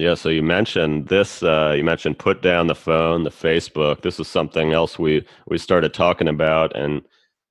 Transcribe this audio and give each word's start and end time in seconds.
Yeah, 0.00 0.14
so 0.14 0.30
you 0.30 0.42
mentioned 0.42 1.08
this. 1.08 1.42
Uh, 1.42 1.74
you 1.76 1.84
mentioned 1.84 2.18
put 2.18 2.40
down 2.40 2.68
the 2.68 2.74
phone, 2.74 3.24
the 3.24 3.30
Facebook. 3.30 4.00
This 4.00 4.18
is 4.18 4.28
something 4.28 4.72
else 4.72 4.98
we 4.98 5.26
we 5.46 5.58
started 5.58 5.92
talking 5.92 6.26
about, 6.26 6.74
and 6.74 7.02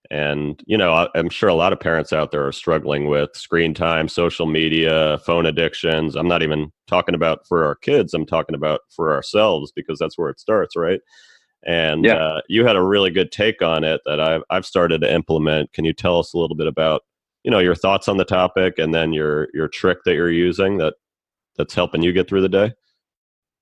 and 0.09 0.59
you 0.65 0.75
know 0.75 1.07
I'm 1.13 1.29
sure 1.29 1.49
a 1.49 1.53
lot 1.53 1.73
of 1.73 1.79
parents 1.79 2.11
out 2.11 2.31
there 2.31 2.47
are 2.47 2.51
struggling 2.51 3.07
with 3.07 3.29
screen 3.35 3.75
time, 3.75 4.07
social 4.07 4.47
media, 4.47 5.19
phone 5.19 5.45
addictions. 5.45 6.15
I'm 6.15 6.27
not 6.27 6.41
even 6.41 6.71
talking 6.87 7.13
about 7.13 7.45
for 7.47 7.63
our 7.63 7.75
kids. 7.75 8.15
I'm 8.15 8.25
talking 8.25 8.55
about 8.55 8.81
for 8.89 9.13
ourselves 9.13 9.71
because 9.75 9.99
that's 9.99 10.17
where 10.17 10.31
it 10.31 10.39
starts, 10.39 10.75
right? 10.75 11.01
And 11.67 12.03
yeah. 12.03 12.15
uh, 12.15 12.41
you 12.47 12.65
had 12.65 12.75
a 12.75 12.81
really 12.81 13.11
good 13.11 13.31
take 13.31 13.61
on 13.61 13.83
it 13.83 14.01
that 14.07 14.19
I've 14.19 14.41
I've 14.49 14.65
started 14.65 15.01
to 15.01 15.13
implement. 15.13 15.71
Can 15.73 15.85
you 15.85 15.93
tell 15.93 16.17
us 16.17 16.33
a 16.33 16.39
little 16.39 16.55
bit 16.55 16.67
about 16.67 17.03
you 17.43 17.51
know 17.51 17.59
your 17.59 17.75
thoughts 17.75 18.07
on 18.07 18.17
the 18.17 18.25
topic 18.25 18.79
and 18.79 18.91
then 18.91 19.13
your 19.13 19.49
your 19.53 19.67
trick 19.67 19.99
that 20.05 20.15
you're 20.15 20.31
using 20.31 20.77
that 20.77 20.95
that's 21.59 21.75
helping 21.75 22.01
you 22.01 22.13
get 22.13 22.27
through 22.27 22.41
the 22.41 22.49
day? 22.49 22.73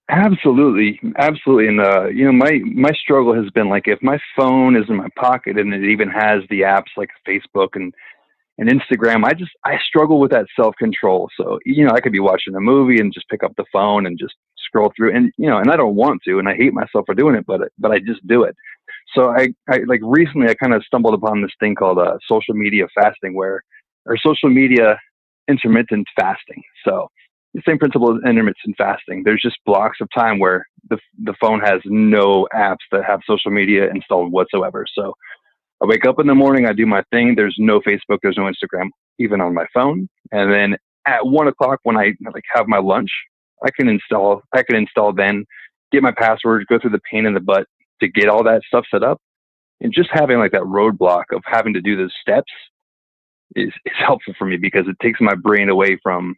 Absolutely, 0.09 1.01
absolutely. 1.17 1.67
And 1.67 1.81
uh, 1.81 2.05
you 2.05 2.23
know, 2.23 2.31
my 2.31 2.61
my 2.63 2.91
struggle 2.91 3.33
has 3.33 3.51
been 3.51 3.67
like 3.67 3.87
if 3.87 3.99
my 4.01 4.17
phone 4.37 4.77
is 4.77 4.85
in 4.87 4.95
my 4.95 5.09
pocket 5.17 5.57
and 5.57 5.73
it 5.73 5.83
even 5.83 6.09
has 6.09 6.43
the 6.49 6.61
apps 6.61 6.95
like 6.95 7.09
Facebook 7.27 7.69
and 7.73 7.93
and 8.59 8.69
Instagram, 8.69 9.25
I 9.25 9.33
just 9.33 9.51
I 9.65 9.77
struggle 9.85 10.21
with 10.21 10.31
that 10.31 10.45
self 10.55 10.75
control. 10.77 11.29
So 11.35 11.59
you 11.65 11.85
know, 11.85 11.91
I 11.93 11.99
could 11.99 12.13
be 12.13 12.21
watching 12.21 12.55
a 12.55 12.61
movie 12.61 13.01
and 13.01 13.13
just 13.13 13.27
pick 13.27 13.43
up 13.43 13.53
the 13.57 13.65
phone 13.73 14.05
and 14.05 14.17
just 14.17 14.35
scroll 14.65 14.93
through, 14.95 15.13
and 15.13 15.33
you 15.37 15.49
know, 15.49 15.57
and 15.57 15.69
I 15.69 15.75
don't 15.75 15.95
want 15.95 16.21
to, 16.25 16.39
and 16.39 16.47
I 16.47 16.55
hate 16.55 16.73
myself 16.73 17.05
for 17.05 17.15
doing 17.15 17.35
it, 17.35 17.45
but 17.45 17.61
but 17.77 17.91
I 17.91 17.99
just 17.99 18.25
do 18.27 18.43
it. 18.43 18.55
So 19.13 19.31
I, 19.31 19.49
I 19.69 19.79
like 19.87 20.01
recently 20.03 20.47
I 20.47 20.53
kind 20.53 20.73
of 20.73 20.83
stumbled 20.85 21.15
upon 21.15 21.41
this 21.41 21.51
thing 21.59 21.75
called 21.75 21.97
uh, 21.97 22.17
social 22.29 22.53
media 22.53 22.85
fasting, 22.95 23.35
where 23.35 23.63
or 24.05 24.17
social 24.17 24.49
media 24.49 24.97
intermittent 25.49 26.07
fasting. 26.17 26.61
So 26.85 27.09
the 27.57 27.63
same 27.67 27.79
principle 27.79 28.15
as 28.15 28.21
intermittent 28.29 28.75
fasting. 28.77 29.23
There's 29.25 29.41
just 29.41 29.57
blocks 29.65 29.97
of 29.99 30.07
time 30.15 30.37
where 30.37 30.67
the 30.91 30.99
the 31.23 31.33
phone 31.41 31.59
has 31.61 31.81
no 31.85 32.47
apps 32.53 32.85
that 32.91 33.03
have 33.03 33.21
social 33.25 33.49
media 33.49 33.89
installed 33.89 34.31
whatsoever. 34.31 34.85
So 34.93 35.15
I 35.81 35.87
wake 35.87 36.05
up 36.05 36.19
in 36.19 36.27
the 36.27 36.35
morning, 36.35 36.67
I 36.67 36.73
do 36.73 36.85
my 36.85 37.01
thing. 37.11 37.33
There's 37.35 37.55
no 37.57 37.79
Facebook, 37.79 38.19
there's 38.21 38.37
no 38.37 38.43
Instagram, 38.43 38.89
even 39.17 39.41
on 39.41 39.55
my 39.55 39.65
phone. 39.73 40.07
And 40.31 40.53
then 40.53 40.77
at 41.07 41.25
one 41.25 41.47
o'clock 41.47 41.79
when 41.81 41.97
I 41.97 42.13
like 42.31 42.43
have 42.53 42.67
my 42.67 42.77
lunch, 42.77 43.09
I 43.65 43.69
can 43.75 43.89
install. 43.89 44.43
I 44.53 44.61
can 44.61 44.75
install 44.75 45.11
then, 45.11 45.43
get 45.91 46.03
my 46.03 46.13
password, 46.15 46.67
go 46.69 46.77
through 46.79 46.91
the 46.91 47.01
pain 47.11 47.25
in 47.25 47.33
the 47.33 47.39
butt 47.39 47.65
to 48.01 48.07
get 48.07 48.29
all 48.29 48.43
that 48.43 48.61
stuff 48.67 48.85
set 48.91 49.01
up, 49.01 49.19
and 49.81 49.91
just 49.91 50.09
having 50.11 50.37
like 50.37 50.51
that 50.51 50.61
roadblock 50.61 51.23
of 51.33 51.41
having 51.43 51.73
to 51.73 51.81
do 51.81 51.97
those 51.97 52.13
steps 52.21 52.51
is 53.55 53.73
is 53.85 53.93
helpful 53.97 54.35
for 54.37 54.45
me 54.45 54.57
because 54.57 54.85
it 54.87 54.97
takes 55.01 55.19
my 55.19 55.33
brain 55.33 55.69
away 55.69 55.97
from 56.03 56.35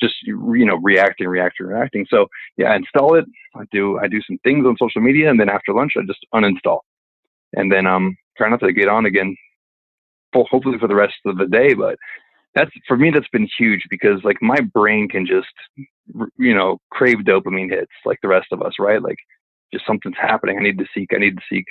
just 0.00 0.14
you 0.22 0.64
know 0.64 0.76
reacting, 0.82 1.28
reacting, 1.28 1.66
reacting. 1.66 2.06
So 2.08 2.26
yeah, 2.56 2.72
I 2.72 2.76
install 2.76 3.16
it. 3.16 3.24
I 3.54 3.64
do 3.72 3.98
I 3.98 4.08
do 4.08 4.20
some 4.26 4.38
things 4.44 4.66
on 4.66 4.76
social 4.78 5.00
media, 5.00 5.30
and 5.30 5.38
then 5.38 5.48
after 5.48 5.72
lunch, 5.72 5.92
I 5.96 6.02
just 6.06 6.26
uninstall, 6.34 6.80
and 7.54 7.70
then 7.70 7.86
um 7.86 8.16
try 8.36 8.48
not 8.48 8.60
to 8.60 8.72
get 8.72 8.88
on 8.88 9.06
again. 9.06 9.36
Hopefully 10.34 10.78
for 10.80 10.88
the 10.88 10.96
rest 10.96 11.14
of 11.26 11.38
the 11.38 11.46
day, 11.46 11.74
but 11.74 11.96
that's 12.54 12.70
for 12.86 12.96
me 12.96 13.10
that's 13.10 13.28
been 13.28 13.48
huge 13.58 13.82
because 13.90 14.22
like 14.24 14.38
my 14.40 14.58
brain 14.72 15.08
can 15.08 15.26
just 15.26 15.48
you 16.38 16.54
know 16.54 16.78
crave 16.90 17.18
dopamine 17.18 17.70
hits 17.70 17.92
like 18.04 18.18
the 18.22 18.28
rest 18.28 18.48
of 18.52 18.62
us, 18.62 18.72
right? 18.78 19.02
Like 19.02 19.18
just 19.72 19.86
something's 19.86 20.16
happening. 20.20 20.58
I 20.58 20.62
need 20.62 20.78
to 20.78 20.86
seek. 20.94 21.10
I 21.14 21.18
need 21.18 21.36
to 21.36 21.42
seek. 21.48 21.64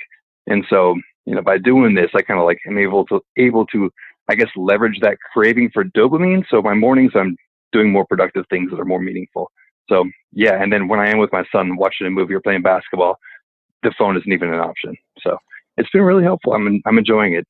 And 0.46 0.64
so 0.68 0.94
you 1.26 1.34
know 1.34 1.42
by 1.42 1.58
doing 1.58 1.94
this, 1.94 2.10
I 2.14 2.22
kind 2.22 2.40
of 2.40 2.46
like 2.46 2.58
am 2.66 2.78
able 2.78 3.04
to 3.06 3.20
able 3.36 3.66
to 3.66 3.90
I 4.28 4.34
guess 4.34 4.48
leverage 4.56 5.00
that 5.00 5.18
craving 5.32 5.70
for 5.72 5.84
dopamine. 5.84 6.44
So 6.50 6.62
my 6.62 6.74
mornings 6.74 7.12
I'm 7.14 7.36
doing 7.74 7.92
more 7.92 8.06
productive 8.06 8.44
things 8.48 8.70
that 8.70 8.80
are 8.80 8.86
more 8.86 9.00
meaningful. 9.02 9.50
So 9.90 10.04
yeah, 10.32 10.62
and 10.62 10.72
then 10.72 10.88
when 10.88 11.00
I 11.00 11.10
am 11.10 11.18
with 11.18 11.32
my 11.32 11.44
son 11.52 11.76
watching 11.76 12.06
a 12.06 12.10
movie 12.10 12.34
or 12.34 12.40
playing 12.40 12.62
basketball, 12.62 13.16
the 13.82 13.92
phone 13.98 14.16
isn't 14.16 14.32
even 14.32 14.54
an 14.54 14.60
option. 14.60 14.96
So 15.20 15.36
it's 15.76 15.90
been 15.90 16.02
really 16.02 16.24
helpful. 16.24 16.54
I'm 16.54 16.80
I'm 16.86 16.98
enjoying 16.98 17.34
it. 17.34 17.46